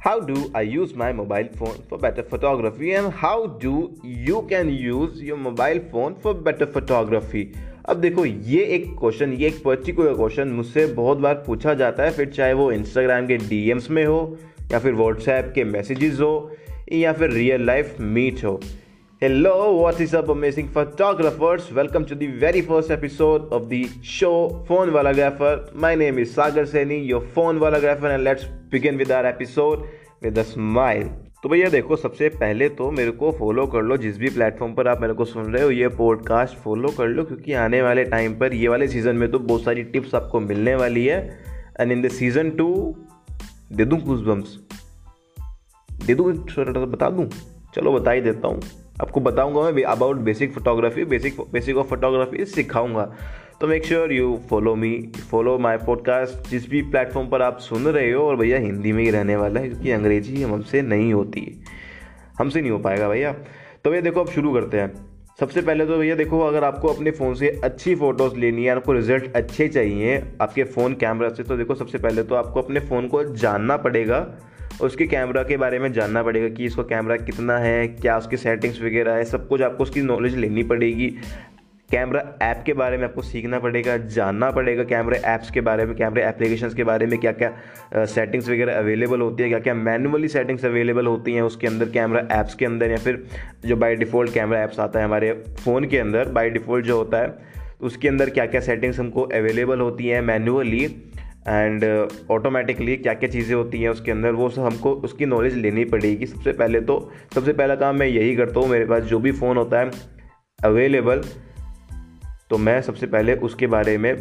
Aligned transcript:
how 0.00 0.20
do 0.20 0.50
I 0.54 0.62
use 0.62 0.94
my 0.94 1.12
mobile 1.12 1.48
phone 1.56 1.78
for 1.88 1.98
better 1.98 2.22
photography 2.22 2.92
and 2.92 3.12
how 3.12 3.46
do 3.46 3.72
you 4.04 4.42
can 4.48 4.70
use 4.70 5.20
your 5.20 5.36
mobile 5.36 5.80
phone 5.92 6.14
for 6.22 6.34
better 6.48 6.68
photography 6.76 7.44
अब 7.88 8.00
देखो 8.00 8.24
ये 8.24 8.62
एक 8.76 8.86
question 8.98 9.32
ये 9.32 9.46
एक 9.48 9.62
particular 9.64 10.14
question 10.14 10.48
मुझसे 10.56 10.86
बहुत 10.94 11.18
बार 11.18 11.34
पूछा 11.46 11.74
जाता 11.74 12.04
है 12.04 12.10
फिर 12.16 12.30
चाहे 12.30 12.52
वो 12.54 12.70
इंस्टाग्राम 12.72 13.26
के 13.26 13.36
डीएम्स 13.48 13.90
में 13.90 14.04
हो 14.04 14.18
या 14.72 14.78
फिर 14.78 14.94
व्हाट्सएप 14.94 15.52
के 15.54 15.64
मैसेजेस 15.64 16.20
हो 16.20 16.32
या 16.92 17.12
फिर 17.12 17.30
रियल 17.30 17.64
लाइफ 17.66 17.96
मीट 18.00 18.44
हो 18.44 18.60
Hello, 19.22 19.72
what 19.72 20.00
is 20.00 20.14
up, 20.14 20.28
amazing 20.28 20.68
photographers? 20.68 21.72
Welcome 21.72 22.04
to 22.06 22.14
the 22.14 22.28
very 22.28 22.60
first 22.62 22.88
episode 22.88 23.52
of 23.52 23.68
the 23.68 23.90
show 24.00 24.64
Phone 24.68 24.90
Valagrapher. 24.90 25.74
My 25.74 25.96
name 25.96 26.20
is 26.20 26.32
Sagar 26.32 26.62
Saini, 26.62 27.04
your 27.04 27.20
phone 27.20 27.58
Valagrapher, 27.58 28.14
and 28.14 28.22
let's 28.22 28.44
begin 28.70 28.96
with 28.96 29.10
our 29.10 29.26
episode 29.26 29.82
with 30.22 30.38
a 30.38 30.44
smile. 30.44 31.10
तो 31.42 31.48
भैया 31.48 31.68
देखो 31.70 31.96
सबसे 31.96 32.28
पहले 32.28 32.68
तो 32.78 32.90
मेरे 32.90 33.10
को 33.10 33.32
follow 33.38 33.66
कर 33.74 33.82
लो 33.82 33.96
जिस 34.06 34.18
भी 34.18 34.30
प्लेटफॉर्म 34.30 34.74
पर 34.74 34.88
आप 34.88 35.00
मेरे 35.00 35.14
को 35.14 35.24
सुन 35.24 35.52
रहे 35.54 35.62
हो 35.64 35.70
ये 35.70 35.88
पॉडकास्ट 35.98 36.56
फॉलो 36.64 36.88
कर 36.98 37.08
लो 37.08 37.24
क्योंकि 37.24 37.52
आने 37.66 37.82
वाले 37.82 38.04
टाइम 38.14 38.38
पर 38.38 38.54
ये 38.54 38.68
वाले 38.68 38.88
सीज़न 38.88 39.16
में 39.16 39.30
तो 39.30 39.38
बहुत 39.38 39.64
सारी 39.64 39.84
टिप्स 39.94 40.14
आपको 40.14 40.40
मिलने 40.40 40.74
वाली 40.76 41.06
है 41.06 41.22
and 41.80 41.92
in 41.92 42.02
the 42.02 42.08
season 42.22 42.50
two 42.58 42.72
दे 43.72 43.84
दूँ 43.84 44.00
कुछ 44.00 44.26
बम्स 44.26 44.58
दे 46.06 46.14
दूँ 46.14 46.44
छोटा 46.44 46.84
बता 46.84 47.10
दूँ 47.10 47.30
चलो 47.74 48.00
बता 48.00 48.10
ही 48.10 48.20
देता 48.20 48.48
हूँ 48.48 48.87
आपको 49.02 49.20
बताऊँगा 49.20 49.70
मैं 49.70 49.82
about 49.82 50.16
basic 50.16 50.52
photography 50.52 51.04
basic 51.04 51.36
basic 51.52 51.76
of 51.76 51.86
photography 51.86 52.44
सिखाऊँगा। 52.44 53.14
तो 53.60 53.66
make 53.66 53.84
sure 53.84 54.12
you 54.12 54.40
follow 54.50 54.74
me 54.74 55.12
follow 55.30 55.58
my 55.58 55.76
podcast 55.76 56.50
जिस 56.50 56.70
भी 56.70 56.82
प्लेटफॉर्म 56.82 57.28
पर 57.28 57.42
आप 57.42 57.58
सुन 57.58 57.84
रहे 57.84 58.12
हो, 58.12 58.24
और 58.24 58.36
भैया 58.36 58.58
हिंदी 58.58 58.92
में 58.92 59.04
ही 59.04 59.10
रहने 59.10 59.36
वाला 59.36 59.60
है, 59.60 59.68
क्योंकि 59.68 59.90
अंग्रेज़ी 59.90 60.42
हमसे 60.42 60.82
नहीं 60.82 61.12
होती 61.12 61.40
है। 61.40 61.52
हमसे 62.38 62.60
नहीं 62.60 62.70
हो 62.70 62.78
पाएगा 62.78 63.08
भैया। 63.08 63.32
तो 63.84 63.90
भैया 63.90 64.02
देखो, 64.02 64.20
अब 64.20 64.28
शुरू 64.28 64.52
करते 64.54 64.76
हैं। 64.76 64.92
सबसे 65.40 65.62
पहले 65.62 65.86
तो 65.86 65.98
भैया 65.98 66.14
देखो, 66.14 66.40
अगर 66.40 66.64
आपको 66.64 66.88
अपने 66.88 67.10
फ़ोन 67.10 67.34
से 67.34 67.60
अच्छी 67.64 67.94
फ़ोटोज़ 67.94 68.36
लेनी 68.36 68.64
है, 68.64 68.70
आपको 68.70 68.92
रिज़ल्ट 68.92 69.36
अच्छे 69.36 69.68
चाहिए, 69.68 70.22
आपके 70.40 70.64
फ़ोन 70.64 70.94
कैमरा 70.94 71.28
से 71.28 71.42
तो 71.42 71.56
देखो, 71.56 71.74
सबसे 71.74 71.98
पहले 71.98 72.22
तो 72.22 72.34
आपको 72.34 72.62
अपने 72.62 72.80
फ़ोन 72.80 73.08
को 73.08 73.24
जानना 73.24 73.76
पड़ेगा। 73.76 74.26
उसके 74.80 75.06
कैमरा 75.06 75.42
के 75.42 75.56
बारे 75.56 75.78
में 75.78 75.92
जानना 75.92 76.22
पड़ेगा 76.22 76.48
कि 76.48 76.64
इसका 76.64 76.82
कैमरा 76.84 77.16
कितना 77.16 77.56
है, 77.58 77.86
क्या 77.88 78.16
उसकी 78.18 78.36
सेटिंग्स 78.36 78.80
वगैरह 78.82 79.12
है, 79.12 79.24
सब 79.24 79.48
कुछ 79.48 79.62
आपको 79.62 79.82
उसकी 79.82 80.02
नॉलेज 80.02 80.36
लेनी 80.36 80.62
पड़ेगी। 80.62 81.06
कैमरा 81.90 82.22
ऐप 82.42 82.62
के 82.66 82.72
बारे 82.72 82.96
में 82.98 83.04
आपको 83.04 83.22
सीखना 83.22 83.58
पड़ेगा, 83.58 83.96
जानना 83.96 84.50
पड़ेगा 84.50 84.84
कैमरा 84.84 85.18
ऐप्स 85.26 85.50
के 85.50 85.60
बारे 85.60 85.84
में 85.86 85.94
कैमरे 85.96 86.24
एप्लीकेशंस 86.24 86.74
के 86.74 86.84
बारे 86.84 87.06
में 87.06 87.18
क्या 87.18 87.32
क्या 87.32 88.04
सेटिंग्स 88.06 88.48
वगैरह 88.48 88.78
अवेलेबल 88.78 89.20
होती 89.20 89.42
है 89.42 89.48
क्या 89.48 89.58
क्या 89.58 89.74
मैनुअली 89.74 90.28
सेटिंग्स 90.28 90.64
अवेलेबल 90.64 91.06
होती 91.06 91.34
हैं 91.34 91.42
उसके 91.42 91.66
अंदर 91.66 91.88
कैमरा 91.88 92.26
ऐप्स 92.32 92.54
के 92.54 92.66
अंदर 92.66 92.90
या 92.90 92.96
फिर 92.96 93.24
जो 93.66 93.76
बाय 93.76 93.96
डिफ़ॉल्ट 93.96 94.32
कैमरा 94.34 94.60
ऐप्स 94.60 94.80
आता 94.80 94.98
है 94.98 95.04
हमारे 95.04 95.32
फ़ोन 95.64 95.84
के 95.84 95.98
अंदर 95.98 96.28
बाय 96.28 96.50
डिफ़ॉल्ट 96.50 96.86
जो 96.86 96.96
होता 96.96 97.18
है, 97.18 97.34
उसके 97.80 98.08
अंदर 98.08 98.30
क्या 98.30 98.46
क्या 98.46 98.60
सेटिंग्स 98.60 98.98
हमको 99.00 99.22
अवेलेबल 99.22 99.80
होती 99.80 100.08
हैं 100.08 100.20
मैनुअली 100.22 100.86
एंड 101.48 101.84
ऑटोमेटिकली 102.30 102.96
uh, 102.96 103.02
क्या 103.02 103.14
क्या 103.14 103.28
चीज़ें 103.30 103.54
होती 103.56 103.80
हैं 103.82 103.88
उसके 103.88 104.10
अंदर 104.10 104.32
वो 104.32 104.48
सब 104.50 104.62
हमको 104.62 104.92
उसकी 105.04 105.26
नॉलेज 105.26 105.54
लेनी 105.56 105.84
पड़ेगी। 105.84 106.26
सबसे 106.26 106.52
पहले 106.52 106.80
तो 106.80 106.98
सबसे 107.34 107.52
पहला 107.52 107.74
काम 107.74 107.98
मैं 107.98 108.06
यही 108.06 108.34
करता 108.36 108.60
हूँ 108.60 108.68
मेरे 108.68 108.84
पास 108.84 109.02
जो 109.02 109.18
भी 109.18 109.32
फ़ोन 109.32 109.56
होता 109.56 109.80
है 109.80 109.90
अवेलेबल 110.58 111.22
तो 112.50 112.58
मैं 112.58 112.80
सबसे 112.82 113.06
पहले 113.06 113.34
उसके 113.42 113.66
बारे 113.66 113.96
में 113.98 114.14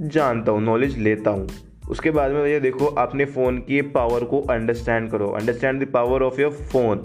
जानता 0.00 0.52
हूँ 0.52 0.62
नॉलेज 0.62 0.98
लेता 0.98 1.30
हूँ। 1.30 1.48
उसके 1.90 2.10
बाद 2.10 2.32
में 2.32 2.44
ये 2.46 2.60
देखो 2.60 2.86
अपने 2.86 3.24
फ़ोन 3.24 3.58
की 3.58 3.80
पावर 3.92 4.24
को 4.24 4.40
अंडरस्टैंड 4.50 5.10
करो। 5.10 5.28
Understand 5.30 5.82
the 5.84 5.90
power 5.92 6.22
of 6.22 6.40
your 6.40 6.52
phone 6.52 6.98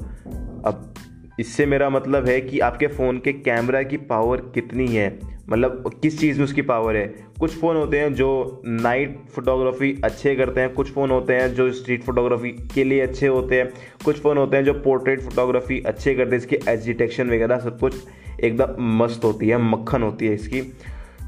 अब 0.65 0.93
इससे 1.39 1.65
मेरा 1.65 1.89
मतलब 1.89 2.25
है 2.25 2.39
कि 2.41 2.59
आपके 2.59 2.87
फ़ोन 2.89 3.17
के 3.17 3.33
कैमरा 3.33 3.81
की 3.83 3.97
पावर 3.97 4.41
कितनी 4.53 4.87
है? 4.87 5.36
मतलब 5.49 5.99
किस 6.01 6.19
चीज़ 6.19 6.37
में 6.37 6.43
उसकी 6.43 6.61
पावर 6.61 6.95
है? 6.95 7.07
कुछ 7.39 7.51
फ़ोन 7.51 7.75
होते 7.75 7.99
हैं 7.99 8.13
जो 8.13 8.61
नाइट 8.65 9.19
फोटोग्राफी 9.35 10.01
अच्छे 10.03 10.35
करते 10.35 10.61
हैं, 10.61 10.73
कुछ 10.73 10.91
फ़ोन 10.91 11.11
होते 11.11 11.33
हैं 11.33 11.53
जो 11.53 11.71
स्ट्रीट 11.71 12.03
फोटोग्राफी 12.03 12.51
के 12.51 12.83
लिए 12.83 13.01
अच्छे 13.01 13.27
होते 13.27 13.55
हैं, 13.55 13.73
कुछ 14.05 14.21
फ़ोन 14.21 14.37
होते 14.37 14.57
हैं 14.57 14.65
जो 14.65 14.73
पोर्ट्रेट 14.73 15.21
फोटोग्राफी 15.21 15.79
अच्छे 15.81 16.15
करते 16.15 16.31
हैं, 16.31 16.37
इसकी 16.37 16.55
एच 16.69 16.85
डिटेक्शन 16.85 17.29
वगैरह 17.29 17.59
सब 17.59 17.79
कुछ 17.79 17.95
एकदम 18.43 18.75
मस्त 18.97 19.23
होती 19.23 19.49
है, 19.49 19.57
मक्खन 19.57 20.03
होती 20.03 20.27
है 20.27 20.33
इसकी। 20.33 20.61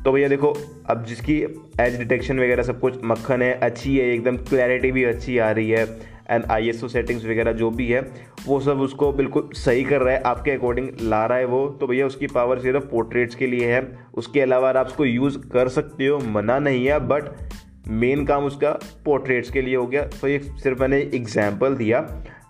तो 0.06 0.12
भैया 0.12 0.28
देखो, 0.28 0.54
अब 0.90 1.04
जिसकी 1.06 1.36
एज 1.82 1.98
डिटेक्शन 1.98 2.40
वगैरह 2.40 2.64
सब 2.64 2.80
कुछ 2.80 3.00
मक्खन 3.04 3.42
है, 3.42 3.54
अच्छी 3.54 3.98
है, 3.98 4.06
एकदम 4.14 4.38
क्लैरिटी 4.40 4.92
भी 4.92 5.04
अच्छी 5.04 5.38
आ 5.38 5.50
रही 5.52 5.70
है 5.70 5.86
and 6.32 6.44
I 6.52 6.70
S 6.70 6.84
O 6.84 6.88
settings 6.88 7.26
वगैरह 7.26 7.52
जो 7.52 7.70
भी 7.72 7.88
है, 7.88 8.02
वो 8.46 8.60
सब 8.60 8.80
उसको 8.82 9.12
बिल्कुल 9.14 9.50
सही 9.56 9.84
कर 9.84 10.02
रहा 10.02 10.14
है, 10.14 10.22
आपके 10.24 10.52
अकॉर्डिंग 10.52 10.90
ला 11.02 11.26
रहा 11.26 11.38
है 11.38 11.46
वो 11.46 11.66
तो 11.80 11.88
भैया 11.88 12.06
उसकी 12.06 12.28
पावर 12.28 12.60
सिर्फ़ 12.60 12.86
पोर्ट्रेट्स 12.86 13.36
के 13.36 13.48
लिए 13.48 13.72
है। 13.72 13.82
उसके 14.14 14.42
अलावा 14.42 14.70
आप 14.72 14.88
उसको 14.88 15.06
यूज़ 15.06 15.38
कर 15.50 15.68
सकते 15.70 16.08
हो, 16.08 16.20
मना 16.28 16.60
नहीं 16.60 16.86
है 16.86 17.00
बट 17.08 17.30
मेन 17.90 18.26
काम 18.26 18.46
उसका 18.46 18.72
पोर्ट्रेट्स 19.06 19.50
के 19.52 19.62
लिए 19.62 19.76
हो 19.76 19.86
गया। 19.88 20.04
तो 20.22 20.28
ये 20.28 20.40
सिर्फ़ 20.40 20.82
मैंने 20.82 20.98
एग्ज़ाम्पल 21.16 21.76
दिया। 21.76 22.02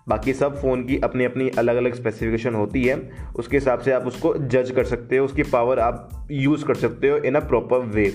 बाकी 0.09 0.33
सब 0.33 0.55
फ़ोन 0.61 0.83
की 0.83 0.99
अपनी 0.99 1.23
अपनी 1.23 1.49
अलग 1.49 1.75
अलग 1.75 1.93
स्पेसिफिकेशन 1.93 2.55
होती 2.55 2.83
है। 2.83 2.99
उसके 3.35 3.57
हिसाब 3.57 3.79
से 3.79 3.91
आप 3.91 4.07
उसको 4.07 4.33
जज 4.37 4.71
कर 4.71 4.83
सकते 4.83 5.17
हो, 5.17 5.25
उसकी 5.25 5.43
पावर 5.43 5.79
आप 5.79 6.27
यूज़ 6.31 6.65
कर 6.65 6.75
सकते 6.75 7.09
हो 7.09 7.17
इन 7.17 7.35
अ 7.35 7.39
प्रॉपर 7.39 7.77
वे 7.77 8.11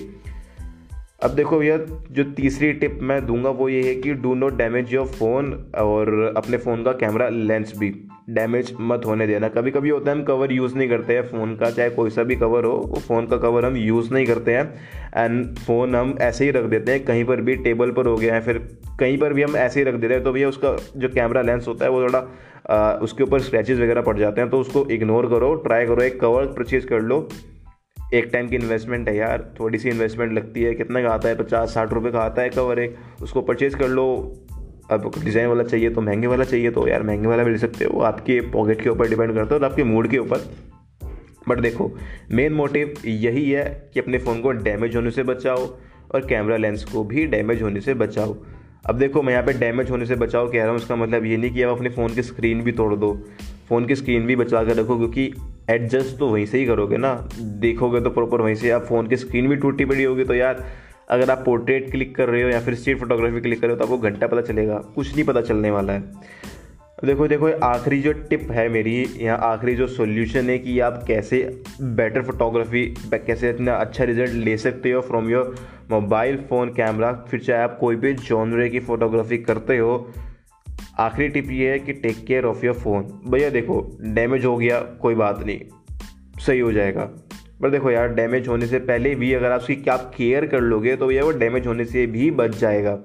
अब 1.23 1.31
देखो 1.31 1.57
भैया, 1.59 1.77
जो 2.11 2.23
तीसरी 2.23 2.71
टिप 2.73 2.99
मैं 3.01 3.25
दूँगा 3.25 3.49
वो 3.49 3.69
ये 3.69 3.81
है 3.81 3.93
कि 3.95 4.13
do 4.13 4.33
not 4.35 4.57
damage 4.57 4.93
your 4.93 5.05
phone 5.05 5.71
और 5.77 6.33
अपने 6.37 6.57
फ़ोन 6.57 6.83
का 6.83 6.91
कैमरा 6.91 7.29
लेंस 7.29 7.73
भी। 7.77 7.89
डैमेज 8.29 8.73
मत 8.81 9.05
होने 9.05 9.27
देना। 9.27 9.47
कभी 9.47 9.71
कभी 9.71 9.89
होता 9.89 10.11
है 10.11 10.17
हम 10.17 10.23
कवर 10.23 10.51
यूज़ 10.51 10.75
नहीं 10.75 10.89
करते 10.89 11.13
हैं 11.13 11.21
फ़ोन 11.21 11.55
का, 11.55 11.69
चाहे 11.69 11.89
कोई 11.89 12.09
सा 12.09 12.23
भी 12.23 12.35
कवर 12.35 12.63
हो, 12.63 12.71
वो 12.71 12.99
फ़ोन 12.99 13.27
का 13.27 13.37
कवर 13.37 13.65
हम 13.65 13.75
यूज़ 13.75 14.13
नहीं 14.13 14.25
करते 14.25 14.53
हैं। 14.53 14.73
एंड 15.17 15.57
फ़ोन 15.57 15.95
हम 15.95 16.15
ऐसे 16.21 16.45
ही 16.45 16.51
रख 16.51 16.63
देते 16.63 16.91
हैं, 16.91 17.05
कहीं 17.05 17.25
पर 17.25 17.41
भी 17.41 17.55
टेबल 17.55 17.91
पर 17.91 18.05
हो 18.05 18.15
गया 18.15 18.33
है 18.35 18.41
फिर 18.41 18.77
कहीं 18.99 19.17
पर 19.17 19.33
भी 19.33 19.43
हम 19.43 19.55
ऐसे 19.57 19.79
ही 19.79 19.85
रख 19.85 19.95
देते 19.95 20.13
हैं 20.13 20.23
तो 20.23 20.31
भैया 20.33 20.49
उसका 20.49 20.75
जो 20.95 21.09
कैमरा 21.09 21.41
लेंस 21.41 21.67
होता 21.67 21.85
है 21.85 21.91
वो 21.91 22.01
थोड़ा 22.03 22.19
उसके 22.99 23.23
ऊपर 23.23 23.41
स्क्रैचेज 23.41 23.81
वगैरह 23.81 24.01
पड़ 24.01 24.17
जाते 24.17 24.41
हैं 24.41 24.49
तो 24.49 24.59
उसको 24.59 24.85
इग्नोर 24.91 25.27
करो 25.29 25.53
ट्राई 25.55 25.85
करो, 25.85 26.01
एक 26.01 26.19
कवर 26.19 26.45
परचेज़ 26.47 26.85
कर 26.87 27.01
लो। 27.01 27.27
एक 28.13 28.29
टाइम 28.33 28.47
की 28.49 28.55
इन्वेस्टमेंट 28.55 29.07
है 29.09 29.15
यार, 29.17 29.43
थोड़ी 29.59 29.77
सी 29.79 29.89
इन्वेस्टमेंट 29.89 30.33
लगती 30.33 30.63
है, 30.63 30.73
कितने 30.73 31.01
का 31.03 31.09
आता 31.09 31.29
है, 31.29 31.35
पचास, 31.35 31.73
साठ 31.73 31.93
रुपये 31.93 32.11
का 32.11 32.19
आता 32.19 32.41
है 32.41 32.49
कवर 32.49 32.79
एक, 32.79 32.95
उसको 33.23 33.41
परचेज़ 33.41 33.75
कर 33.77 33.87
लो। 33.89 34.05
अब 34.91 35.11
डिज़ाइन 35.23 35.47
वाला 35.47 35.63
चाहिए 35.63 35.89
तो 35.89 36.01
महँगे 36.01 36.27
वाला 36.27 36.43
चाहिए 36.43 36.71
तो 36.71 36.87
यार 36.87 37.03
महँगे 37.03 37.27
वाला 37.27 37.43
मिल 37.43 37.57
सकते 37.57 37.85
हो 37.85 38.01
आपके 38.03 38.39
पॉकेट 38.51 38.81
के 38.81 38.89
ऊपर 38.89 39.09
डिपेंड 39.09 39.33
करता 39.33 39.55
है 39.55 39.59
और 39.59 39.65
आपके 39.65 39.83
मूड 39.83 40.07
के 40.07 40.17
ऊपर। 40.17 40.49
बट 41.49 41.59
देखो 41.59 41.91
मेन 42.31 42.53
मोटिव 42.53 42.93
यही 43.05 43.49
है 43.51 43.63
कि 43.93 43.99
अपने 43.99 44.17
फ़ोन 44.17 44.41
को 44.41 44.51
डैमेज 44.51 44.95
होने 44.95 45.11
से 45.11 45.23
बचाओ 45.23 45.65
और 46.13 46.25
कैमरा 46.25 46.57
लेंस 46.57 46.83
को 46.83 47.03
भी 47.03 47.25
डैमेज 47.27 47.61
होने 47.61 47.81
से 47.81 47.93
बचाओ। 47.95 48.35
अब 48.85 48.97
देखो, 48.97 49.21
मैं 49.21 49.33
यहाँ 49.33 49.45
पे 49.45 49.53
डैमेज 49.53 49.89
होने 49.91 50.05
से 50.05 50.15
बचाओ 50.15 50.51
कह 50.51 50.61
रहा 50.61 50.69
हूँ, 50.69 50.77
इसका 50.77 50.95
मतलब 50.95 51.25
ये 51.25 51.37
नहीं 51.37 51.51
कि 51.51 51.61
आप 51.63 51.75
अपने 51.77 51.89
फ़ोन 51.89 52.13
की 52.15 52.23
स्क्रीन 52.23 52.61
भी 52.63 52.71
तोड़ 52.71 52.93
दो। 52.95 53.13
फ़ोन 53.69 53.85
की 53.85 53.95
स्क्रीन 53.95 54.25
भी 54.27 54.35
बचा 54.35 54.63
कर 54.63 54.75
रखो, 54.75 54.97
क्योंकि 54.97 55.31
एडजस्ट 55.69 56.17
तो 56.17 56.27
वहीं 56.27 56.45
से 56.45 56.57
ही 56.57 56.65
करोगे 56.65 56.97
ना। 56.97 57.13
देखोगे 57.59 58.01
तो 58.01 58.09
प्रॉपर 58.09 58.41
वहीं 58.41 58.55
से 58.55 58.69
आप 58.71 58.85
फ़ोन 58.85 59.07
की 59.07 59.17
स्क्रीन 59.17 59.49
भी 59.49 59.55
टूटी 59.55 59.85
पड़ी 59.85 60.03
होगी 60.03 60.23
तो 60.23 60.33
यार, 60.33 60.63
अगर 61.09 61.31
आप 61.31 61.41
पोर्ट्रेट 61.45 61.89
क्लिक 61.91 62.15
कर 62.15 62.29
रहे 62.29 62.43
हो 62.43 62.49
या 62.49 62.59
फिर 62.59 62.75
स्ट्रीट 62.75 62.99
फोटोग्राफी 62.99 63.41
क्लिक 63.41 63.61
कर 63.61 63.67
रहे 63.67 63.75
हो 63.75 63.79
तो 63.79 63.85
आपको 63.85 63.97
घंटा 63.99 64.27
पता 64.27 64.41
चलेगा, 64.43 64.77
कुछ 64.95 65.13
नहीं 65.15 65.25
पता 65.25 65.41
चलने 65.41 65.71
वाला 65.71 65.93
है। 65.93 66.03
देखो 66.97 67.27
देखो 67.27 67.47
आखिरी 67.65 67.99
जो 68.01 68.11
टिप 68.29 68.51
है 68.51 68.67
मेरी, 68.69 68.93
यहाँ 69.17 69.37
आखिरी 69.43 69.75
जो 69.75 69.87
सॉल्यूशन 69.87 70.49
है 70.49 70.57
कि 70.59 70.79
आप 70.79 71.03
कैसे 71.07 71.37
बेटर 71.81 72.21
फोटोग्राफी 72.21 72.83
कैसे 73.15 73.49
इतना 73.49 73.73
अच्छा 73.75 74.03
रिज़ल्ट 74.03 74.33
ले 74.35 74.55
सकते 74.57 74.91
हो 74.91 75.01
from 75.01 75.29
your 75.29 75.55
mobile 75.91 76.37
phone 76.49 76.69
camera 76.73 77.11
फिर 77.29 77.39
चाहे 77.39 77.63
आप 77.63 77.77
कोई 77.79 77.95
भी 77.95 78.13
जॉनरे 78.13 78.69
की 78.69 78.79
फ़ोटोग्राफी 78.79 79.37
करते 79.39 79.77
हो। 79.77 79.97
आखिरी 80.99 81.27
टिप 81.29 81.51
ये 81.51 81.71
है 81.71 81.79
कि 81.79 81.93
take 81.93 82.25
care 82.27 82.45
of 82.45 82.65
your 82.65 82.75
phone 82.75 83.03
भैया 83.27 83.49
देखो 83.49 83.81
डैमेज 84.03 84.45
हो 84.45 84.55
गया, 84.57 84.79
कोई 84.79 85.15
बात 85.15 85.43
नहीं, 85.45 85.59
सही 86.39 86.59
हो 86.59 86.71
जाएगा। 86.71 87.09
पर 87.61 87.69
देखो 87.69 87.91
यार 87.91 88.13
डैमेज 88.13 88.47
होने 88.47 88.67
से 88.67 88.79
पहले 88.81 89.13
भी 89.15 89.33
अगर 89.33 89.51
आप 89.51 89.61
उसकी, 89.61 89.75
क्या 89.75 89.97
केयर 90.17 90.45
कर 90.45 90.61
लोगे 90.61 90.95
तो 90.95 91.07
भैया 91.07 91.23
वो 91.23 91.31
डैमेज 91.33 91.67
होने 91.67 91.85
से 91.85 92.05
भी 92.07 92.31
बच 92.33 92.57
जाएगा। 92.57 92.97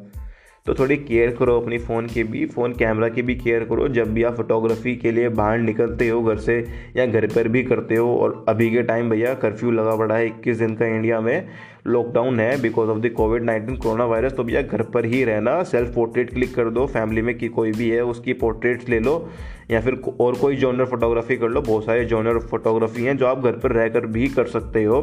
तो 0.67 0.75
थोड़ी 0.75 0.97
केयर 0.97 1.31
करो 1.37 1.61
अपनी 1.61 1.79
फ़ोन 1.79 2.07
की 2.07 2.23
भी 2.25 2.45
फ़ोन 2.47 2.73
कैमरा 2.73 3.09
की 3.09 3.23
भी 3.23 3.35
केयर 3.35 3.65
करो। 3.65 3.89
जब 3.89 4.13
भी 4.15 4.23
आप 4.23 4.35
फोटोग्राफी 4.37 4.95
के 4.97 5.13
लिए 5.13 5.29
बाहर 5.31 5.59
निकलते 5.59 6.09
हो 6.09 6.23
घर 6.23 6.37
से 6.39 6.59
या 6.97 7.07
घर 7.07 7.27
पर 7.27 7.49
भी 7.49 7.63
करते 7.63 7.95
हो, 7.95 8.15
और 8.15 8.45
अभी 8.49 8.71
के 8.71 8.83
टाइम 8.83 9.11
भैया 9.11 9.35
कर्फ्यू 9.37 9.71
लगा 9.71 9.97
पड़ा 9.97 10.17
है 10.17 10.27
इक्कीस 10.27 10.59
दिन 10.59 10.75
का 10.75 10.87
इंडिया 10.87 11.21
में 11.21 11.49
लॉकडाउन 11.87 12.41
है 12.41 12.61
because 12.63 12.91
of 12.91 12.99
the 12.99 13.11
COVID 13.17 13.43
nineteen 13.43 13.77
corona 13.77 14.05
virus 14.05 14.33
तो 14.33 14.45
भैया 14.45 14.63
घर 14.63 14.83
पर 14.85 15.05
ही 15.05 15.25
रहना 15.25 15.63
सेल्फ 15.63 15.95
पोर्ट्रेट 15.95 16.33
क्लिक 16.33 16.55
कर 16.55 16.71
दो 16.71 16.87
फैमिली 16.87 17.23
में 17.23 17.35
कि 17.39 17.49
कोई 17.49 17.73
भी 17.73 17.89
है 17.91 18.05
उसकी 18.05 18.33
पोर्ट्रेट्स 18.35 18.89
ले 18.89 19.01
लो, 19.01 19.29
या 19.71 19.81
फिर 19.81 20.01
और 20.21 20.35
कोई 20.35 20.57
जॉनर 20.57 20.85
फोटोग्राफी 20.87 21.37
कर 21.37 21.49
लो। 21.49 21.61
बहुत 21.63 21.85
सारे 21.85 22.05
जॉनर 22.05 22.39
फोटोग्राफी 22.41 23.05
हैं 23.05 23.17
जो 23.17 23.27
आप 23.27 23.45
घर 23.45 23.53
पर 23.53 23.73
रहकर 23.73 24.07
भी 24.09 24.29
कर 24.29 24.47
सकते 24.49 24.85
हो। 24.85 25.03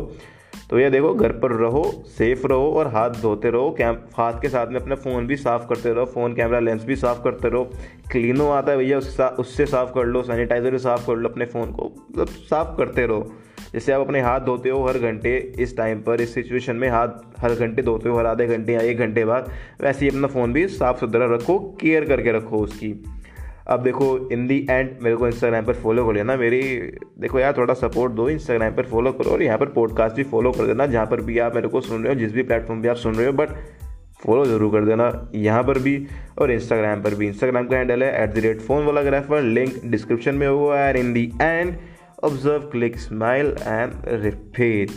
तो 0.70 0.80
ये 0.80 0.90
देखो, 0.90 1.14
घर 1.14 1.32
पर 1.32 1.52
रहो 1.52 2.04
सेफ़ 2.08 2.48
रहो 2.48 2.72
और 2.72 2.88
हाथ 2.88 3.10
धोते 3.10 3.50
रहो। 3.50 3.72
कैम 3.72 3.98
हाथ 4.18 4.34
के 4.34 4.50
साथ 4.50 4.68
में 4.68 4.80
अपना 4.80 4.96
फ़ोन 4.96 5.28
भी 5.28 5.36
साफ़ 5.36 5.68
करते 5.68 5.94
रहो। 5.94 6.06
फ़ोन 6.06 6.34
कैमरा 6.34 6.60
लेंस 6.60 6.86
भी 6.86 6.96
साफ़ 6.96 7.24
करते 7.24 7.50
रहो। 7.50 7.64
क्लीनो 8.12 8.50
आता 8.50 8.72
है 8.72 8.78
भैया, 8.78 8.98
उससे 8.98 9.24
उससे 9.24 9.66
साफ़ 9.66 9.90
कर 9.90 10.06
लो 10.06 10.24
सैनिटाइज़र 10.24 10.72
भी 10.72 10.78
साफ़ 10.78 11.08
कर 11.08 11.16
लो 11.16 11.30
अपने 11.30 11.46
फ़ोन 11.46 11.72
को। 11.72 12.08
मतलब 12.12 12.28
साफ़ 12.28 12.78
करते 12.78 13.06
रहो। 13.06 13.32
जैसे 13.74 13.92
आप 13.92 14.02
अपने 14.02 14.22
हाथ 14.22 14.40
धोते 14.40 14.70
हो 14.70 14.88
हर 14.88 15.00
घंटे 15.00 15.54
इस 15.60 15.78
टाइम 15.78 16.02
पर, 16.02 16.22
इस 16.22 16.34
सिचुएशन 16.34 16.76
में 16.76 16.90
हाथ 16.90 17.08
हर 17.40 17.56
घंटे 17.56 17.82
धोते 17.82 18.10
हो, 18.10 18.18
हर 18.18 18.26
आधे 18.26 18.48
घंटे 18.48 18.74
या 18.74 18.80
एक 18.80 18.98
घंटे 18.98 19.26
बाद, 19.26 19.52
वैसे 19.82 20.06
ही 20.06 20.10
अपना 20.10 20.28
फ़ोन 20.28 20.54
भी 20.54 20.68
साफ़ 20.68 21.00
सुथरा 21.00 21.26
रखो 21.26 21.78
केयर 21.82 22.06
करके 22.06 22.32
रखो 22.32 22.58
उसकी। 22.58 23.17
अब 23.68 23.82
देखो 23.84 24.08
इन 24.32 24.46
दी 24.48 24.58
एंड 24.70 24.90
मेरे 25.02 25.16
को 25.16 25.28
इंस्टाग्राम 25.28 25.66
पर 25.66 25.74
फॉलो 25.74 26.06
कर 26.06 26.14
लेना। 26.14 26.36
मेरी, 26.38 26.62
देखो 27.20 27.40
यार, 27.40 27.54
थोड़ा 27.58 27.74
सपोर्ट 27.74 28.14
दो 28.14 28.30
इंस्टाग्राम 28.30 28.76
पर 28.76 28.86
फॉलो 28.86 29.12
करो 29.12 29.32
और 29.32 29.44
यहाँ 29.44 29.58
पर 29.58 29.70
पॉडकास्ट 29.72 30.16
भी 30.16 30.24
फॉलो 30.24 30.52
कर 30.52 30.68
देना, 30.68 30.86
जहाँ 30.86 31.06
पर 31.06 31.22
भी 31.22 31.40
आप 31.40 31.56
मेरे 31.56 31.68
को 31.68 31.82
सुन 31.82 32.04
रहे 32.04 32.14
हो, 32.14 32.20
जिस 32.20 32.32
भी 32.34 32.44
प्लेटफॉर्म 32.44 32.82
पर 32.84 32.90
आप 32.90 32.96
सुन 32.96 33.16
रहे 33.16 33.26
हो 33.28 33.34
बट 33.34 33.50
फॉलो 34.24 34.46
ज़रूर 34.46 34.72
कर 34.72 34.86
देना 34.86 35.30
यहाँ 35.36 35.64
पर 35.64 35.80
भी 35.80 35.98
और 36.40 36.52
इंस्टाग्राम 36.52 37.02
पर 37.02 37.16
भी। 37.16 37.28
इंस्टाग्राम 37.28 37.68
का 37.68 37.78
हैंडल 37.78 38.04
है 38.04 38.24
एट 38.24 38.34
द 38.36 38.46
रेट 38.46 38.62
फ़ोन 38.62 38.86
वाला 38.86 39.02
ग्राफर 39.04 39.42
लिंक 39.42 39.74
डिस्क्रिप्शन 39.86 40.36
में 40.36 40.48
होगा 40.48 40.88
and 40.88 40.98
in 40.98 41.14
the 41.14 41.32
end 41.42 41.76
observe 42.24 42.70
click 42.72 42.98
smile 43.00 43.56
and 43.62 43.94
repeat 44.24 44.92